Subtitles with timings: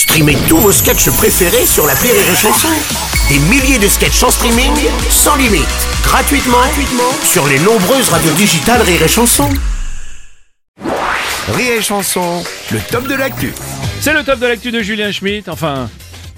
[0.00, 2.68] Streamez tous vos sketchs préférés sur la Rire et Chanson.
[3.28, 4.72] Des milliers de sketchs en streaming,
[5.10, 5.68] sans limite,
[6.02, 9.50] gratuitement, gratuitement sur les nombreuses radios digitales Rire et Chanson.
[11.52, 13.52] Rire et Chanson, le top de l'actu.
[14.00, 15.50] C'est le top de l'actu de Julien Schmitt.
[15.50, 15.90] Enfin,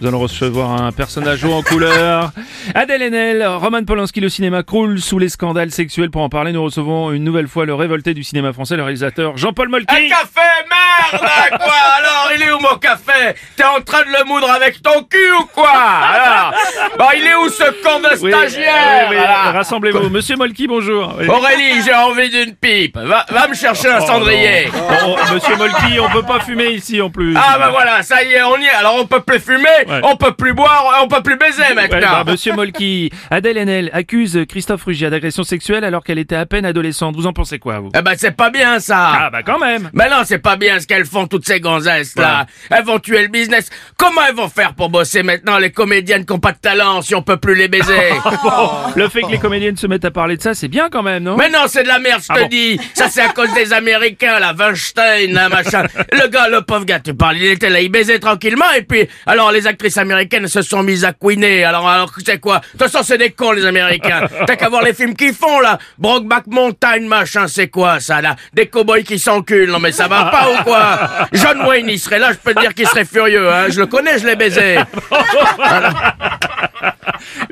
[0.00, 2.30] nous allons recevoir un personnage haut en couleur.
[2.74, 6.10] Adèle Haenel, Roman Polanski, le cinéma croule sous les scandales sexuels.
[6.10, 9.36] Pour en parler, nous recevons une nouvelle fois le révolté du cinéma français, le réalisateur
[9.36, 9.86] Jean-Paul Molky.
[9.94, 11.74] Un café, merde Quoi?
[11.98, 13.34] Alors, il est où mon café?
[13.56, 15.70] T'es en train de le moudre avec ton cul ou quoi?
[15.70, 19.52] Alors il est où ce con de Oui, stagiaire oui, oui, Voilà.
[19.52, 20.10] Rassemblez-vous.
[20.10, 21.14] Monsieur Molky, bonjour.
[21.28, 22.96] Aurélie, j'ai envie d'une pipe.
[22.98, 24.68] Va, va me chercher un cendrier.
[24.74, 27.34] Oh, oh, monsieur Molky, on peut pas fumer ici en plus.
[27.36, 28.70] Ah bah voilà, ça y est, on y est.
[28.70, 29.58] Alors on peut plus fumer,
[29.88, 30.00] Ouais.
[30.02, 32.24] on peut plus boire, on peut plus baiser Ouais, maintenant.
[32.24, 36.64] bah, Monsieur Molky, Adèle Haenel accuse Christophe Rugia d'agression sexuelle alors qu'elle était à peine
[36.66, 37.16] adolescente.
[37.16, 37.90] Vous en pensez quoi, vous?
[37.96, 39.12] Eh ben c'est pas bien ça.
[39.20, 39.90] Ah bah quand même.
[39.92, 42.46] Mais non, c'est pas bien ce qu'elles font toutes ces gonzesses là.
[42.70, 43.70] Elles vont tuer le business.
[43.96, 47.14] Comment elles vont faire pour bosser maintenant les comédiennes qui ont pas de talent si
[47.14, 50.36] on peut plus les baiser Bon, le fait que les comédiennes se mettent à parler
[50.36, 51.36] de ça, c'est bien quand même, non?
[51.36, 52.80] Mais non, c'est de la merde, je te Ah bon dis.
[52.94, 55.84] Ça, c'est à cause des Américains, là, Weinstein, là, machin.
[56.12, 59.08] Le gars, le pauvre gars, tu parles, il était là, il baisait tranquillement, et puis,
[59.26, 61.64] alors, les actrices américaines se sont mises à couiner.
[61.64, 62.58] Alors, alors, tu sais quoi?
[62.58, 64.26] De toute façon, c'est des cons, les Américains.
[64.46, 65.78] T'as qu'à voir les films qu'ils font, là.
[65.98, 68.36] Brokeback Mountain, machin, c'est quoi, ça, là?
[68.52, 69.70] Des cowboys qui s'enculent.
[69.70, 70.98] Non, mais ça va pas ou quoi?
[71.32, 73.66] John Wayne, il serait là, je peux te dire qu'il serait furieux, hein.
[73.68, 74.78] Je le connais, je l'ai baisé.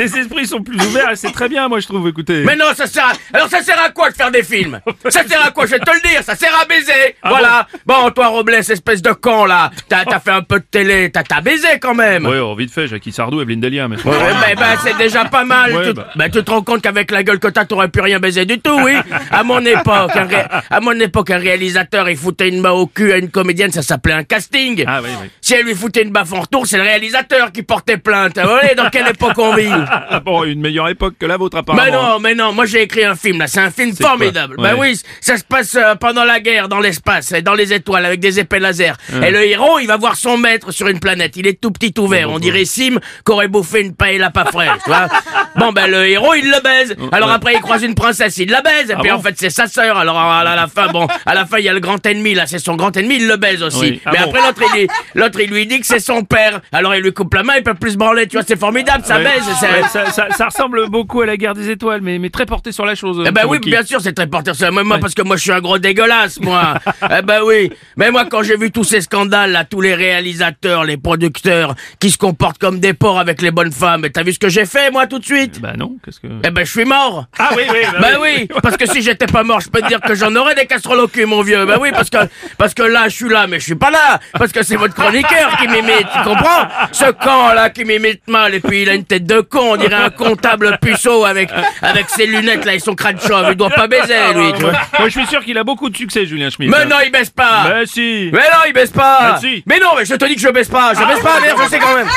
[0.00, 2.42] Les esprits sont plus ouverts et c'est très bien, moi je trouve, écoutez.
[2.44, 3.12] Mais non, ça sert à...
[3.36, 4.80] Alors ça sert à quoi de faire des films?
[5.10, 5.66] Ça sert à quoi?
[5.66, 9.12] Je vais te le dire, ça sert à baiser Voilà Bon, toi Robles, espèce de
[9.12, 12.72] con là T'as fait un peu de télé, t'as baisé quand même Ouais, oh, vite
[12.72, 13.96] fait, Jackie Sardou, Evelyne Delia, mais...
[13.96, 14.02] Ouais,
[14.46, 15.74] ben, ben, c'est déjà pas mal.
[15.74, 16.08] Ouais, tu, bah.
[16.16, 18.58] ben, tu te rends compte qu'avec la gueule que t'as, t'aurais pu rien baiser du
[18.58, 18.94] tout, oui.
[19.30, 22.86] À mon époque, un ré- à mon époque, un réalisateur, il foutait une main au
[22.86, 24.84] cul à une comédienne, ça s'appelait un casting.
[24.86, 25.28] Ah oui, oui.
[25.40, 28.38] Si elle lui foutait une baffe en retour, c'est le réalisateur qui portait plainte.
[28.38, 29.68] Vous voyez dans quelle époque on vit?
[29.70, 29.89] Ah
[30.24, 31.84] bon, une meilleure époque que la vôtre, apparemment.
[31.84, 34.56] mais non, mais non, moi j'ai écrit un film là, c'est un film formidable.
[34.58, 34.90] Ben Ouais.
[34.90, 38.20] oui, ça se passe euh, pendant la guerre, dans l'espace, et dans les étoiles, avec
[38.20, 38.96] des épées laser.
[39.22, 41.36] Et le héros, il va voir son maître sur une planète.
[41.36, 42.30] Il est tout petit tout vert.
[42.30, 45.08] On dirait Sim qu'aurait bouffé une paella pas fraîche, tu vois.
[45.56, 46.94] Bon ben le héros, il le baise.
[47.12, 47.34] Alors ouais.
[47.34, 48.90] après, il croise une princesse, il la baise.
[48.90, 49.96] Et Ah puis bon en fait, c'est sa sœur.
[49.98, 52.46] Alors à la, fin, bon, à la fin, il y a le grand ennemi là,
[52.46, 53.80] c'est son grand ennemi, il le baise aussi.
[53.80, 54.00] Oui.
[54.06, 54.24] Ah mais bon.
[54.30, 56.60] après l'autre, il, lui- l'autre, il lui dit que c'est son père.
[56.72, 58.28] Alors il lui coupe la main, il peut plus se branler.
[58.28, 59.24] Tu vois, c'est formidable, ça Ouais.
[59.24, 59.42] baise.
[59.58, 62.46] c'est- Ouais, ça, ça- ça ressemble beaucoup à la guerre des étoiles, mais, mais très
[62.46, 63.22] porté sur la chose.
[63.26, 65.00] Eh ben oui, bien sûr, c'est très porteur sur moi, moi, Ouais.
[65.00, 66.74] parce que moi, je suis un gros dégueulasse, moi.
[67.18, 67.70] eh ben oui.
[67.96, 72.10] Mais moi, quand j'ai vu tous ces scandales, là, tous les réalisateurs, les producteurs, qui
[72.10, 74.66] se comportent comme des porcs avec les bonnes femmes, et t'as vu ce que j'ai
[74.66, 75.60] fait, moi, tout de suite?
[75.60, 76.26] Bah non, qu'est-ce que...
[76.44, 77.26] Eh ben, je suis mort.
[77.38, 79.88] Ah oui, oui, bah Ben oui, parce que si j'étais pas mort, je peux te
[79.88, 81.64] dire que j'en aurais des casseroles au cul, mon vieux.
[81.66, 82.18] Ben oui, parce que,
[82.58, 84.18] parce que là, je suis là, mais je suis pas là.
[84.38, 86.68] Parce que c'est votre chroniqueur qui m'imite, tu comprends?
[86.92, 89.76] Ce con, là, qui m'imite mal, et puis il a une tête de con, on
[89.76, 91.50] dirait un comptable puceau avec,
[91.82, 93.46] avec ses lunettes, là, et son crâne chauve.
[93.50, 94.72] Il doit pas baiser, lui, tu vois.
[94.98, 96.70] Moi, je suis sûr qu'il a beaucoup de succès, Julien Schmitt.
[96.70, 97.64] Mais non, il baisse pas.
[97.68, 98.30] Mais si.
[98.32, 99.34] Mais non, il baisse pas.
[99.34, 99.62] Mais si.
[99.66, 100.92] Mais non, mais je te dis que je baisse pas.
[100.94, 102.08] Je baisse pas, merde, je sais quand même.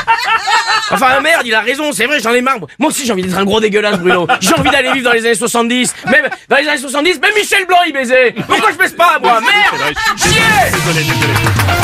[0.92, 2.58] Enfin, merde, il a raison, c'est vrai, j'en ai marre.
[2.80, 4.28] Moi aussi, j'ai envie d'être un gros dégueulasse, Bruno.
[4.40, 5.96] J'ai envie d'aller vivre dans les années 70.
[6.12, 8.36] Même dans les années 70, même Michel Blanc, il baisait.
[8.48, 9.40] Pourquoi je baisse pas, moi?
[9.42, 11.83] Merde Chier